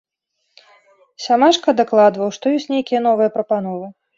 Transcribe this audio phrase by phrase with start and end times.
[1.27, 3.85] Сямашка дакладваў, што ёсць нейкія новыя прапановы.